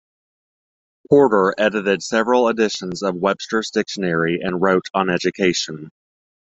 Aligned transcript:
Porter 1.11 1.53
edited 1.59 2.01
several 2.01 2.49
editions 2.49 3.03
of 3.03 3.13
Webster's 3.17 3.69
Dictionary, 3.69 4.39
and 4.41 4.59
wrote 4.59 4.87
on 4.95 5.11
education. 5.11 5.91